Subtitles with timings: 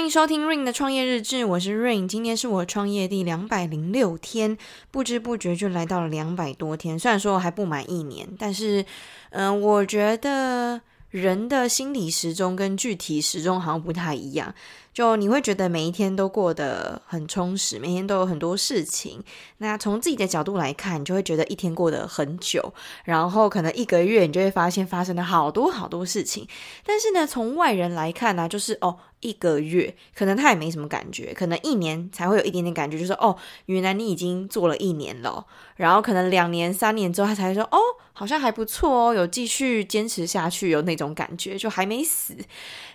[0.00, 4.56] 迎收听 Ring 的创业日志，我是 Ring，今天是我创业第两百零六天，
[4.90, 6.98] 不知不觉就来到了两百多天。
[6.98, 8.84] 虽然说还不满一年，但是，
[9.30, 14.54] 嗯、我觉得人的心理时钟跟具体时钟好像不太一样。
[14.92, 19.22] 就你会觉得每一天都过得很充实，每天都有很多事情。
[19.58, 22.74] 那从自己的角度来看，你就会觉得一天过得很久，
[23.04, 26.46] 然后可能一个月你就会发现发生了好多好多事情。
[26.84, 35.46] 但是呢，从外人来看呢、就是哦，一个月可能他也没什么感觉，可能一年才会有一点点感觉，就是哦，原来你已经做了一年了。
[35.76, 37.78] 然后可能两年、三年之后，他才会说哦，
[38.12, 42.36] 好像还不错哦，有继续坚持下去，有那种感觉，就还没死。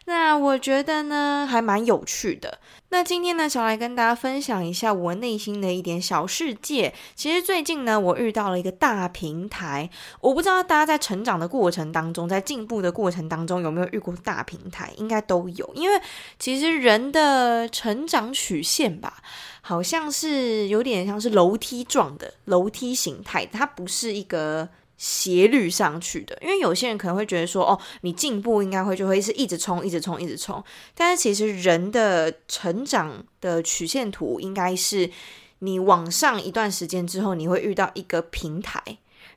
[0.08, 2.60] 那我觉得呢，还蛮有趣的。
[2.90, 6.94] 那今天呢，想来跟大家分享一下我内心的一点小世界。
[7.16, 9.90] 其实最近呢，我遇到了一个大平台。
[10.22, 14.92] 我不知道大家在成长的过程当中，在进步的过程当中，有没有遇过大平台？
[14.98, 16.02] 应该都有，因为
[16.40, 19.22] 其实人的成长曲线吧，
[19.62, 24.70] 好像是有点像是楼梯状的，楼梯形态，它不是一个。
[24.98, 30.64] 斜率上去的，因为有些人可能会觉得说，哦，你进步应该会就会是一直冲，一直冲，一直冲。
[30.94, 35.10] 但是其实人的成长的曲线图应该是，
[35.60, 38.82] 你往上一段时间之后，你会遇到一个平台。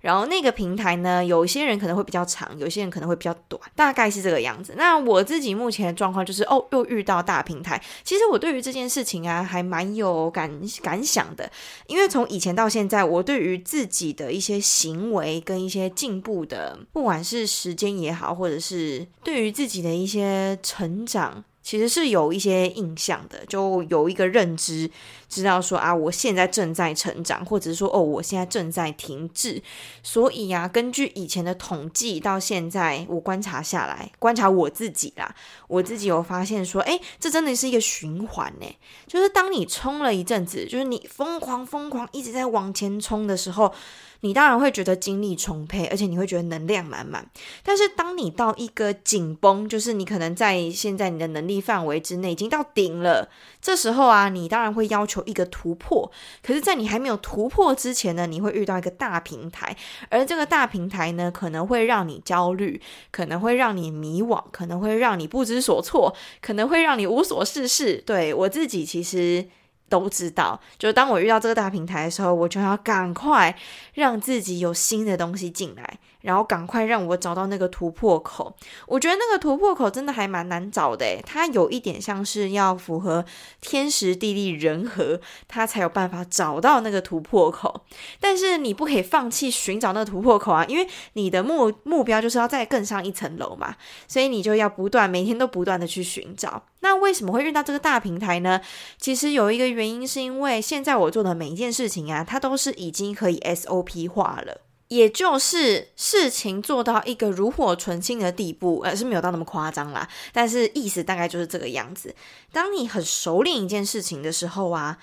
[0.01, 4.75] 然后那个平台呢，有些人可能会比较长，有些人可能会比较短，大概是这个样子。
[4.77, 7.83] 那我自己目前的状况就是，哦，又遇到大平台。
[8.05, 10.51] 其实我对于这件事情啊，还蛮有感
[10.83, 11.51] 感想的，
[11.87, 21.45] 因为从以前到现在，我对于自己的一些行为跟一些进步的，不管是时间也好，或者是对于自己的一些成长。
[21.69, 24.91] 其实是有一些印象的，就有一个认知，
[25.29, 29.63] 知道说啊，我现在正在成长，或者是说哦，我现在正在停滞。
[30.03, 35.35] 所以、啊，根据以前的统计，到现在我观察下来，观察我自己啦，
[35.67, 38.67] 我自己有发现说，诶，这真的是一个循环呢。
[39.07, 43.75] 就是当你冲了一阵子，就是你疯狂疯狂一直在往前冲的时候。
[44.21, 47.25] 你当然会觉得精力充沛，而且你会觉得能量满满。
[47.63, 53.31] 但是当你到一个紧绷，就是你可能在现在你的能力范围之内已经到顶了，
[53.63, 56.11] 这时候啊，你当然会要求一个突破。
[56.43, 59.77] 可是，在你还没有突破之前呢，你会遇到一个大平台，
[60.09, 62.81] 而这个大平台呢，可能会让你焦虑，
[63.13, 68.03] 可能会让你迷惘，可能会让你不知所措，可能会让你无所事事。
[68.05, 69.49] 对，我自己其实。
[69.89, 73.57] 都知道，就当我遇到这个大平台的时候，我就要赶快
[73.95, 75.99] 让自己有新的东西进来。
[76.21, 78.55] 然后赶快让我找到那个突破口。
[78.87, 83.25] 我觉得那个突破口真的还蛮难找的，它有一点像是要符合
[83.61, 87.83] 天时地利人和，它才有办法找到那个突破口。
[88.21, 96.65] 但是你不可以放弃寻找那个突破口啊，因为你的目目标就是要再更上一层楼嘛，所以你就要不断每天都不断的去寻找。
[96.81, 98.61] 那为什么会遇到这个大平台呢？
[98.99, 104.61] 其实有一个原因是因为现在我做的每一件事情啊，它都是已经可以 SOP 化了。
[104.89, 110.09] 也就是事情做到一个炉火纯青的地步，呃，是没有到那么夸张啦。
[110.33, 112.15] 但是意思大概就是这个样子。
[112.53, 114.97] 当你很熟练一件事情的时候啊，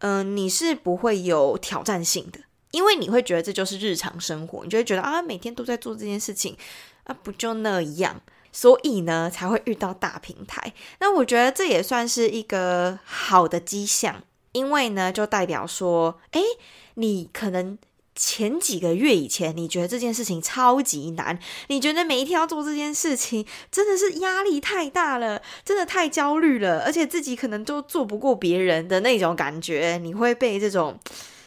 [0.00, 2.38] 嗯、你是不会有挑战性的，
[2.72, 6.54] 因为你会觉得这就是日常生活，你就会觉得啊，每天都在做这件事情，
[7.04, 8.20] 啊，不就那样，
[8.52, 10.74] 所以呢，才会遇到大平台。
[10.98, 14.22] 那我觉得这也算是一个好的迹象，
[14.52, 16.42] 因为呢，就代表说，诶，
[16.94, 17.78] 你可能。
[18.20, 21.38] 前几个月以前，你觉得这件事情超级难，
[21.68, 31.00] 你觉得每一天要做这件事情真的是压力太大了，真的太焦虑了，而且自己可能都做不过别人的那种感觉，你会被这种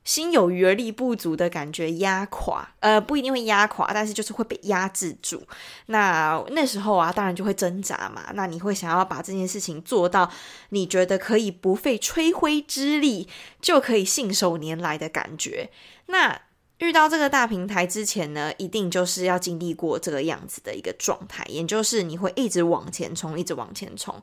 [0.04, 2.68] 心有余而力不足的感觉压垮。
[2.80, 5.44] 呃，不一定会压垮，但是就是会被压制住。
[5.86, 8.32] 那那时候啊，当然就会挣扎嘛。
[8.34, 10.28] 那你会想要把这件事情做到，
[10.70, 13.30] 你觉得可以不费吹灰之力
[13.62, 15.70] 就可以信手拈来的感觉。
[16.08, 16.42] 那
[16.84, 24.14] 遇到这个大平台之前呢，一定就是要经历过这个样子的一个状态，也就是你会一直往前冲，一直往前冲。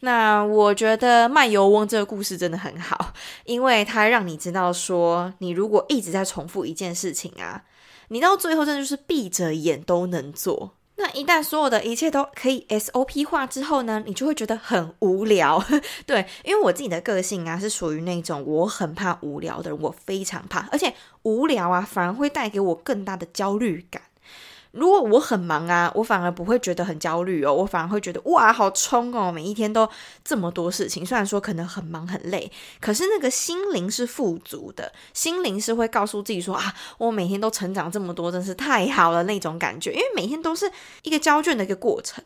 [0.00, 3.12] 那我觉得卖油翁这个故事真的很好，
[3.44, 7.64] 因为它让你知道说，你如果一直在重复一件事情啊，
[8.08, 10.77] 你到最后真的就是闭着眼都能做。
[10.98, 15.64] 那一旦所有的一切都可以 SOP 化之后呢，你就会觉得很无聊。
[16.04, 20.92] 对，因为我自己的个性啊，是属于那种我很怕无聊的人，我非常怕，而且
[21.22, 24.02] 无聊啊，反而会带给我更大的焦虑感。
[24.72, 29.88] 如果我很忙啊，我反而不会觉得很焦虑哦，我反而会觉得哇，好冲哦，每一天都
[30.24, 31.04] 这么多事情。
[31.04, 32.50] 虽然说可能很忙很累，
[32.80, 39.92] 可是那个心灵是富足的，心灵是会告诉自己说啊，我每天都成长这么多，真是太好了那种感觉。
[39.92, 40.70] 因为每天都是
[41.02, 42.22] 一个交卷的一个过程。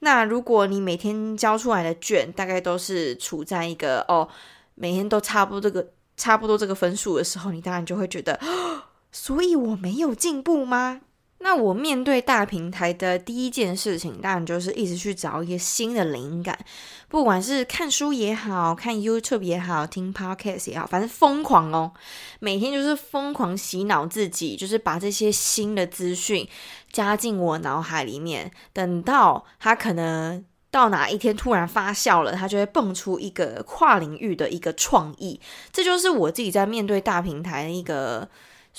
[0.00, 4.28] 那如果你每天交出来的卷大概都是处在一个哦，
[4.74, 5.88] 每天都差不多这个
[6.18, 8.38] 差不多这个分数的时候，你当然就会觉得，
[9.10, 11.00] 所以我没有进步吗？
[11.38, 16.58] 那我面对大平台的第一件事情，当然就是一直去找一些新的灵感，
[17.08, 21.92] 不管是看书也好，看 YouTube 也好，听 Podcast 也好，反正疯狂哦，
[22.40, 26.48] 每天就是疯狂洗脑自己，就是把这些新的资讯
[26.90, 35.38] 加进我脑海里面，等到他可能到哪一天突然发酵了，他就会蹦出一个跨领域的一个创意，
[35.70, 38.28] 这就是我自己在面对大平台的一个。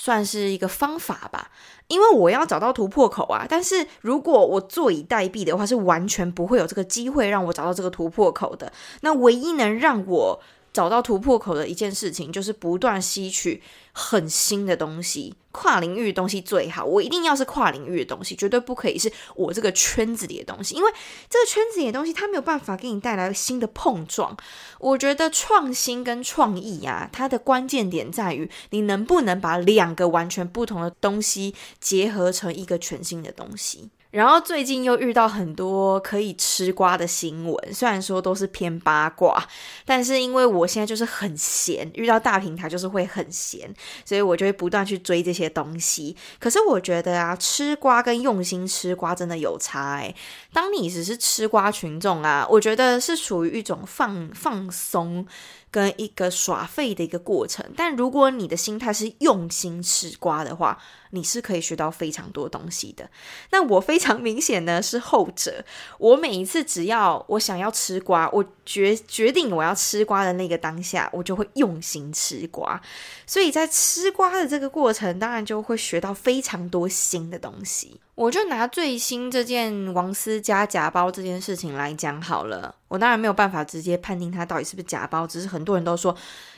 [0.00, 1.50] 算是一个方法吧，
[1.88, 3.44] 因为我要找到突破口啊。
[3.48, 8.72] 但是如果我坐以待毙的话，是完全不会有这个机会让我找到这个突破口的。
[9.00, 10.40] 那唯一能让我
[10.78, 13.60] 找到突破口的一件事情，就是不断吸取
[13.90, 16.84] 很新的东西，跨领域的东西最好。
[16.84, 20.92] 我一定要是跨领域的东西，绝对不可以是我这个圈子里的东西，因为
[21.28, 24.36] 这个圈子里的东西它没有办法给你带来新的碰撞。
[24.78, 33.90] 我觉得创新跟创意啊，它的关键点在于你能不能把两个完全不同的东西结合成一个全新的东西。
[34.10, 39.46] 然后最近又遇到很多可以吃瓜的新闻，虽然说都是偏八卦，
[39.84, 43.72] 但是因为我现在就是很闲，遇到大平台就是会很闲，
[44.04, 46.16] 所以我就会不断去追这些东西。
[46.38, 50.14] 可是我觉得啊，吃瓜跟用心吃瓜真的有差诶。
[50.52, 55.26] 当你只是吃瓜群众啊，我觉得是属于一种放放松。
[55.70, 60.78] 跟一个耍废的一个过程，但如果你的心态是用心吃瓜的话，
[61.10, 63.08] 你是可以学到非常多东西的。
[63.50, 65.64] 那我非常明显呢是后者，
[65.98, 72.78] 我每一次只要我想要吃瓜，我决决定我要吃瓜的那个当下，我就会用心吃瓜。
[73.26, 77.98] 所以在吃瓜的这个过程，当然就会学到非常多新的东西。
[78.14, 82.74] 我就拿最新这件王思佳假包这件事情来讲好了。
[82.88, 86.14] 我当然没有办法直接判定它到底是不是假包，只是很多人都说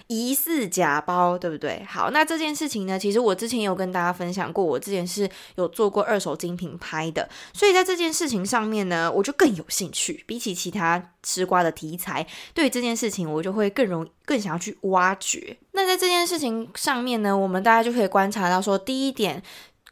[0.06, 1.84] 疑似假包，对不对？
[1.86, 10.24] 好，那这件事情呢，其实我之前有跟大家分享过，我之前是有做过二手精品拍的，所以在这件事情上面呢，我就更有兴趣。
[10.26, 15.56] 比起其他吃瓜的题材，对于这件事情我就会更容易、更想要去挖掘。
[15.72, 19.42] 那在这件事情上面呢，我们大家就可以观察到说，第一点。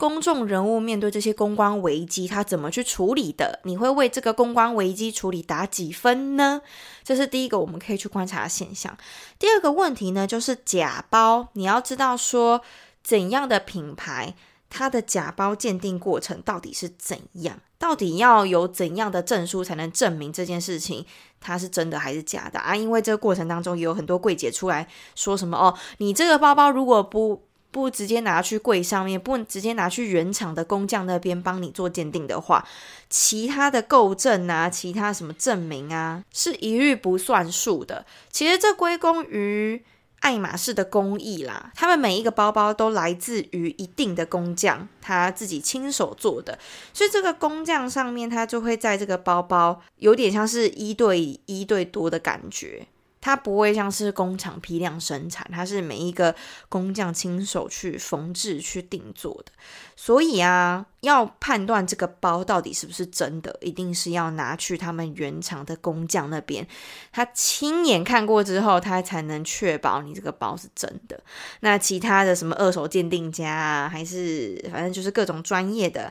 [0.00, 3.58] 公众人物面对这些公关危机，他怎么去处理的？
[3.64, 6.62] 你会为这个公关危机处理打几分呢？
[7.02, 8.96] 这是第一个我们可以去观察的现象。
[9.40, 11.48] 第二个问题呢，就是假包。
[11.54, 12.62] 你要知道说，
[13.02, 14.36] 怎样的品牌，
[14.70, 17.60] 它的假包鉴定过程到底是怎样？
[17.78, 21.06] 到底要有怎样的证书才能证明这件事情
[21.40, 22.74] 它是真的还是假的啊？
[22.74, 32.66] 因为这个过程当中也有很多柜姐出来说什么哦，你这个包包如果不不直接拿去柜上面，不直接拿去原厂的工匠那边帮你做鉴定的话，
[33.10, 38.04] 其他的购证啊，其他什么证明啊，是一律不算数的。
[38.30, 39.84] 其实这归功于
[40.20, 46.58] 爱马仕的工艺啦，他们每一个包包都来自于一定的工匠，他自己亲手做的，
[46.92, 52.86] 所以这个工匠上面他就会在这个包包有点像是一对一对多的感觉。
[53.28, 56.34] 它不会像是工厂批量生产，它是每一个
[56.70, 59.52] 工匠亲手去缝制、去定做的。
[59.94, 66.66] 所以啊，要判断这个包到底是不是真的，一定是要拿去他们原厂的工匠那边，
[67.12, 71.20] 他亲眼看过之后，他才能确保你这个包是真的。
[71.60, 76.10] 那其他的什么二手鉴定家啊，还是反正就是各种专业的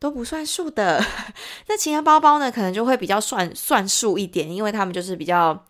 [0.00, 1.00] 都不算数的。
[1.68, 5.64] 那其他包包呢，可能就会比较算算数一点，因为他们就是比较。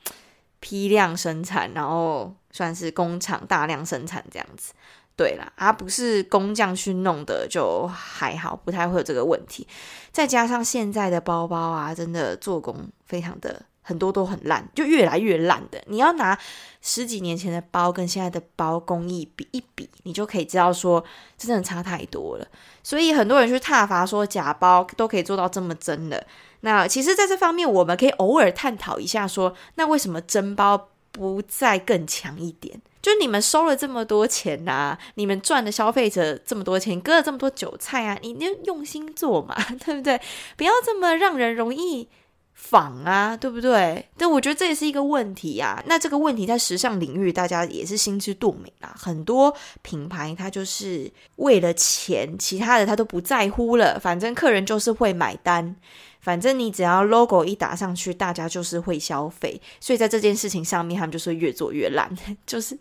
[0.61, 4.73] 批量生产，然后算是工厂大量生产这样子，
[5.17, 9.67] 对啦，而不是工匠去弄的，就还好，不太会有这个问题。
[10.13, 15.81] 再加上现在的包包啊，真的做工非常的很多都很烂，就越来越烂的。
[15.87, 16.37] 你要拿
[16.83, 21.05] 十几年前的包跟现在的包工艺比一比，你就可以知道说，
[21.39, 22.47] 真的差太多了。
[22.83, 26.27] 所以很多人去挞伐说假包都可以做到这么真的。
[26.63, 32.81] 那其实，在这方面，我们可以偶尔探讨一下，说，那为什么真包不再更强一点？
[33.01, 40.21] 就你们收了这么多钱呐、啊，你们赚的消费者这么多钱，割了这么多韭菜啊，你就用心做嘛， 对不对？
[40.57, 42.09] 不要这么让人容易
[42.57, 44.09] 仿啊，对不对？
[44.17, 45.85] 但我觉得这也是一个问题呀、啊。
[45.87, 48.93] 那这个问题在时尚领域，大家也是心知肚明啊。
[48.99, 55.77] 很多品牌它就是为了钱，其他的他都不在乎了，反正客人就是会买单。
[56.21, 62.11] 反正你只要 logo 一打上去，大家就是会消费，所以在这件事情上面，他们就是越做越烂，
[62.45, 62.77] 就是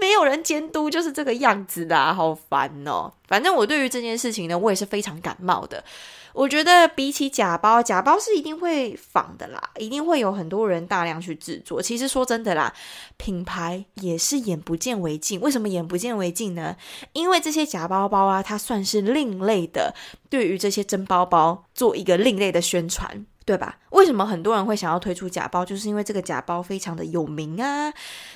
[0.00, 3.12] 没有人监督，就是这个样子的，好烦哦。
[3.28, 5.84] 反正我对于这件事情呢，我也是非常感冒的。
[6.32, 11.82] 我觉得比起假包，假包是一定会仿的啦，一定会有很多人大量去制作。
[11.82, 12.72] 其实说真的啦，
[13.16, 15.40] 品牌也是眼不见为净。
[15.40, 16.76] 为什么眼不见为净呢？
[17.12, 19.94] 因为这些假包包啊，它算是另类的，
[20.28, 23.78] 对于这些真包包做一个另类的宣传，对吧？
[23.90, 25.64] 为什么很多人会想要推出假包？
[25.64, 27.92] 就是因为这个假包非常的有名啊，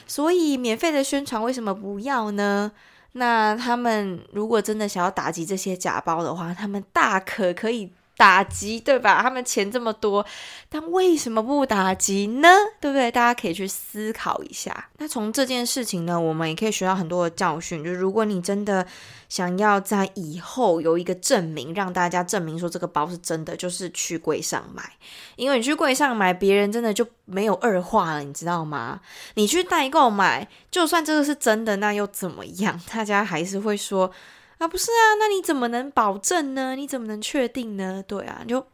[0.07, 2.73] 所以免费的宣传为什么不要呢？
[3.17, 9.21] 那他们如果真的想要打击这些假包的话，他们大可可以打击，对吧？
[9.21, 10.25] 他们钱这么多，
[10.69, 12.49] 但为什么不打击呢？
[12.81, 13.11] 对不对？
[13.11, 14.89] 大家可以去思考一下。
[14.99, 17.83] 那从这件事情呢，我们也可以学到很多的教训。
[17.83, 18.87] 就如果你真的
[19.29, 24.93] 想要在以后有一个证明，让大家证明说这个包是真的，就是去柜上买。
[25.35, 29.01] 因为你去柜上买，别人真的就没有二话了，你知道吗？
[29.35, 32.81] 你去代购买，就算这个是真的，那又怎么样？
[32.93, 34.13] 大家还是会说。
[34.59, 36.75] 啊，不是啊，那你怎么能保证呢？
[36.77, 38.03] 你怎么能确定呢？
[38.07, 38.67] 对啊，就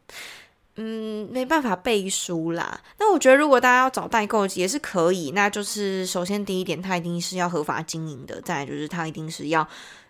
[0.75, 2.79] 嗯，没办法背书啦。
[2.97, 9.67] 那我觉得，如果大家要找代购也是可以，那就是首先第一点，它一定是要合法经营的；再来就是它一定是要。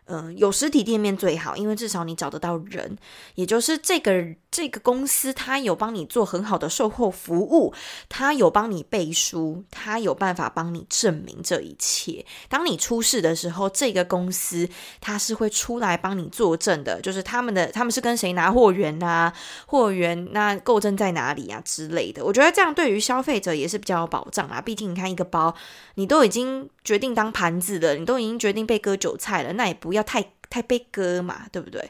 [0.08, 2.98] 嗯、有实体店面最好，因为至少你找得到人，
[3.36, 7.74] 也就是这个这个公司，他有帮你做很好的售后服务，
[8.10, 12.26] 他有帮你背书，他有办法帮你证明这一切。
[12.50, 14.68] 当你出事的时候，这个公司
[15.00, 19.32] 他是会出来帮你作证的，就是他们的他们是跟谁拿货源啊，
[19.68, 22.26] 货源那购证在哪里啊之类的。
[22.26, 24.60] 我觉得这样对于消费者也是比较有保障啊。
[24.60, 25.56] 毕竟你看一个包，
[25.96, 30.02] 你都已经决定当盘子的，你都已经决定被割韭菜了，那也不要。
[30.04, 31.90] 太太被割嘛，对不对？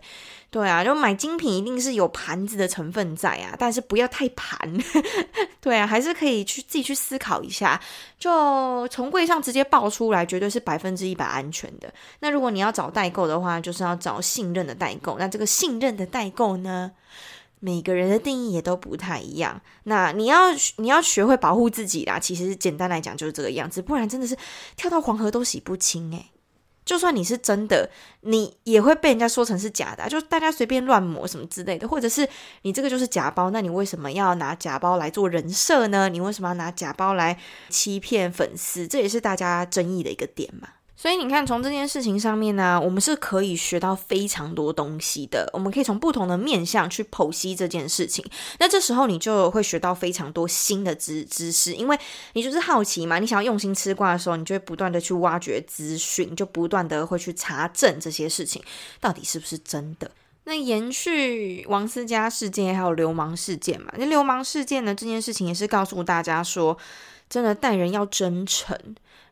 [0.52, 4.60] 对啊，就买精品一定是有盘子的成分在啊，但是不要太盘。
[5.60, 7.82] 对啊，还是可以去自己去思考一下，
[8.20, 11.92] 就从柜上直接爆出来，绝对是百分之一百安全的。
[12.20, 15.18] 那如果你要找代购的话，就是要找信任的代购。
[15.18, 16.92] 那这个信任的代购呢，
[17.62, 19.62] 每个人的定义也都不太一样。
[19.84, 22.20] 那你要你要学会保护自己啦。
[22.20, 24.36] 其实简单来讲就是这个样子，不然真的是
[24.76, 26.26] 跳到黄河都洗不清欸。
[26.84, 27.90] 就算你是真的，
[28.22, 32.28] 你也会被人家说成是假的啊，就大家随便乱抹什么之类的，或者是
[32.64, 36.10] 你这个就是假包，那你为什么要拿假包来做人设呢？
[36.10, 37.40] 你为什么要拿假包来
[37.70, 38.88] 欺骗粉丝？
[38.88, 40.68] 这也是大家争议的一个点嘛。
[40.96, 45.50] 所以你看，从这件事情上面呢，我们是可以学到非常多东西的。
[45.52, 48.24] 我们可以从不同的面向去剖析这件事情。
[48.60, 51.98] 那这时候你就会学到非常多新的知知识，因为
[52.34, 53.18] 你就是好奇嘛。
[53.18, 58.62] 你想要用心吃瓜的时候，你就会不断的去挖掘资讯，就不断的会去查证这些事情
[59.00, 60.12] 到底是不是真的。
[60.44, 63.92] 那延续王思佳事件还有流氓事件嘛？
[63.98, 66.78] 那流氓事件呢，这件事情也是告诉大家说，
[67.28, 68.78] 真的待人要真诚。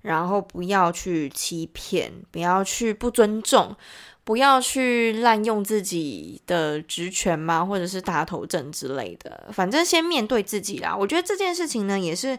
[0.01, 3.75] 然后不要去欺骗，不要去不尊重，
[4.24, 9.50] 不要去滥用自己的职权嘛，或者是大头症之类的。
[9.51, 10.96] 反正先面对自己啦。
[10.96, 12.38] 我觉得这件事情呢，也是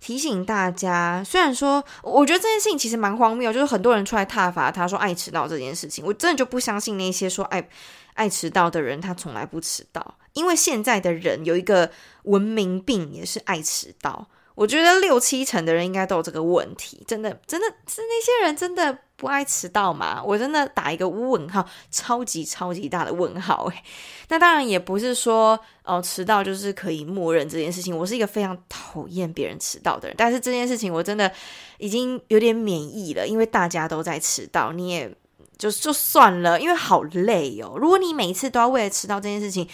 [0.00, 1.22] 提醒大家。
[1.24, 7.68] 虽然说，我觉得这件事情其实蛮荒谬，就是很多人出来挞伐他说爱迟到这件事情，我真的就不相信那些说爱
[8.14, 10.16] 爱迟到的人，他从来不迟到。
[10.32, 11.90] 因为现在的人有一个
[12.24, 14.28] 文明病，也是爱迟到。
[14.56, 20.20] 我觉得六七成的人应该都有这个问题，真的，真的是那些人真的不爱迟到吗？
[20.24, 23.82] 我真的打一个问号，超级超级大的问号诶。
[24.28, 27.96] 那当然也不是说哦，迟到就是可以默认这件事情。
[27.96, 31.30] 我是一个非常讨厌别人迟到的人，但是这件事情我真的
[31.78, 35.14] 已经有点免疫了，因为大家都在迟到，你也
[35.58, 37.76] 就就算了，因为好累哦。
[37.76, 39.68] 如果你每次都要为了迟到这件事情，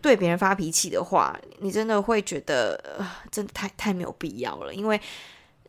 [0.00, 4.72] 对别人发脾气的话，你真的会觉得，呃，真的太太没有必要了。
[4.72, 5.00] 因为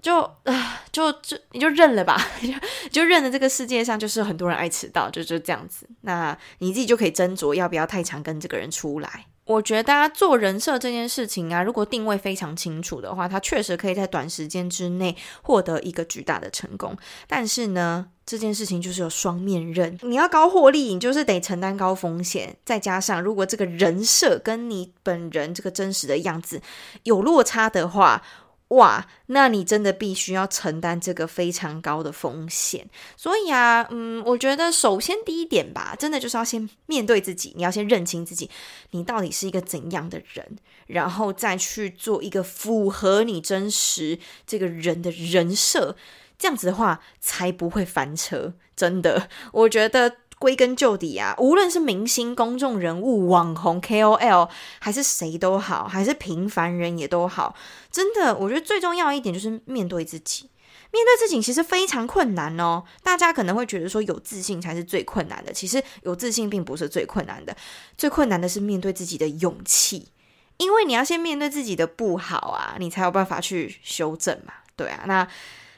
[0.01, 2.21] 就啊、就就你就认了吧，
[2.91, 3.31] 就认了。
[3.31, 5.87] 这个世界上就是很多人爱迟到，就就这样子。
[6.01, 9.25] 那你自己就可以斟酌要不要太常跟这个人出来。
[9.45, 16.95] 我觉得大家做人设这件事情啊，如果定位非常清楚的话，它确实可以在短时间之内获得一个巨大的成功。
[17.27, 22.55] 但是呢，这件事情就是有双面刃，你要高获利，你就是得承担高风险。
[22.63, 26.61] 再加上，如果这个人设跟你本人这个真实的样子
[27.03, 28.23] 有落差的话，
[28.69, 32.89] 哇，那你真的必须要承担这个非常高的风险。
[33.15, 38.49] 所以啊，嗯，我觉得首先第一点吧，真的就是要先面对自己，你要先认清自己，
[38.91, 44.17] 你到底是一个怎样的人，然后再去做一个符合你真实
[44.47, 45.95] 这个人的人设，
[46.39, 48.53] 这样子的话才不会翻车。
[48.75, 50.17] 真的，我觉得。
[50.43, 57.55] 归根究底啊，无论是明星、公众人物、网红、KOL，还是谁都好，还是平凡人也都好，
[57.89, 60.49] 真的，我觉得最重要一点就是面对自己。
[60.91, 62.83] 面对自己其实非常困难哦。
[63.01, 67.55] 大家可能会觉得说有自信才是最困难的，其实有自信并不是最困难的，
[67.97, 70.09] 最困难的是面对自己的勇气。
[70.57, 74.53] 因为你要先面对自己的不好啊，你才有办法去修正嘛。
[74.75, 75.25] 对啊，那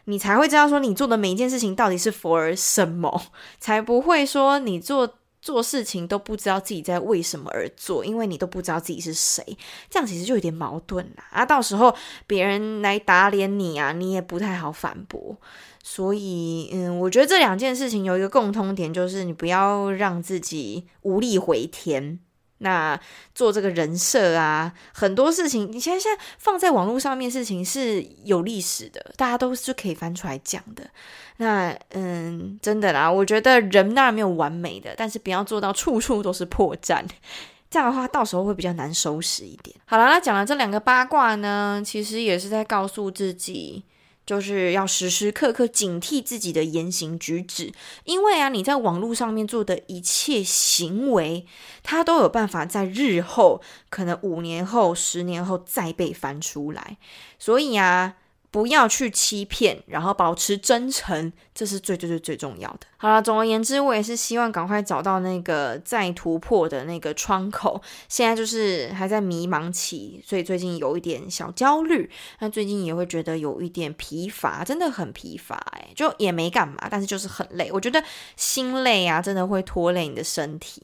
[0.05, 3.21] 你才会知道说你做的每一件事情到底是 for 什么，
[3.59, 5.15] 才不会说你做。
[5.41, 9.45] 做事情都不知道自己在为什么而做，因为你都不知道自己是谁，
[9.91, 11.23] 这样其实就有点矛盾啦。
[11.29, 11.95] 啊，到时候
[12.25, 15.37] 别人来打脸你啊，你也不太好反驳。
[15.83, 22.19] 所以，嗯，我觉得这两件事情有一个共通点，就是你不要让自己无力回天。
[22.59, 22.99] 那
[23.33, 30.89] 做这个人设啊，很多事情，你现在现在放在网络上面，事情是有历史的，大家都是可以翻出来讲的。
[31.37, 37.03] 那嗯，真的啦，我觉得人当然没有完美的，但是不要做到处处都是破绽，
[37.69, 39.75] 这样的话到时候会比较难收拾一点。
[39.85, 43.83] 好了，那讲了这两个八卦呢，其实也是在告诉自己。
[44.25, 47.71] 就是要时时刻刻警惕自己的言行举止，
[48.03, 51.45] 因为啊，你在网络上面做的一切行为，
[51.83, 56.97] 它都有办法在日后，可能五年后、十年后再被翻出来，
[57.39, 58.15] 所以啊。
[58.55, 62.87] 不要去欺骗，然后保持真诚，这是最最最最重要的。
[62.95, 67.81] 好了，总而言之，我也是希望赶快找到那个再突破的那个窗口。
[68.07, 72.09] 现在就是还在迷茫期，所以最近有一点小焦虑。
[72.39, 77.69] 那最近也会觉得有一点疲乏，真的很疲乏哎，就也没干嘛，但是就是很累。
[77.73, 78.01] 我觉得
[78.37, 80.81] 心累啊，真的会拖累你的身体。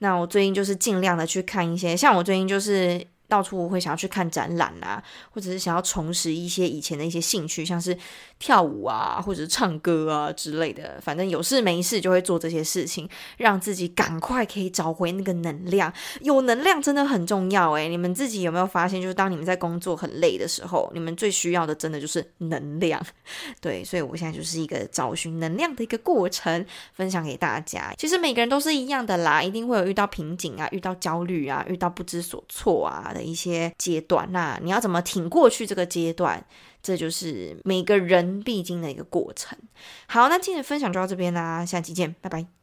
[0.00, 3.06] 那我最近就是尽量的去看一些，像我最近就是。
[3.34, 7.98] 到处会想要去看展览啊，或者是想要重拾一些以前的一些兴趣，像是
[8.38, 11.00] 跳舞啊，或者是唱歌啊之类的。
[11.02, 15.92] 反正有事没事就会做这些事情，让自己赶快可以找回那个能量。
[16.20, 23.04] 有能量真的很重要诶，你们自己有没有发现，就是当你们在工作很累的时候，你们最需要的真的就是能量。
[23.60, 27.92] 对，所以我现在就是一个找寻能量的一个过程，分享给大家。
[27.98, 33.10] 其实每个人都是一样的啦，一定会有遇到瓶颈啊，遇到焦虑啊，遇到不知所措啊。
[33.14, 36.44] 的一些阶段，那你要怎么挺过去这个阶段？
[36.82, 39.58] 这就是每个人必经的一个过程。
[40.06, 42.54] 好，那今天的分享就到这边啦，下期见，拜拜。